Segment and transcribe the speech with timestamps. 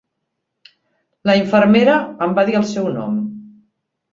[1.29, 3.21] La infermera em va dir el seu nom.